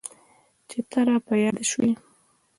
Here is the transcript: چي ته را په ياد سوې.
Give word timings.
چي 0.69 0.79
ته 0.89 0.99
را 1.07 1.17
په 1.25 1.33
ياد 1.43 1.57
سوې. 1.71 1.91